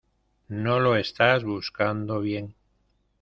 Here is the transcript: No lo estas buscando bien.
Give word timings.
No 0.47 0.79
lo 0.79 0.95
estas 0.95 1.43
buscando 1.43 2.19
bien. 2.21 2.55